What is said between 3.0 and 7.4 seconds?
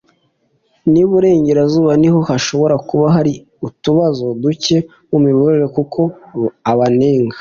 hari utubazo duke mu miyoborere kuko abanenga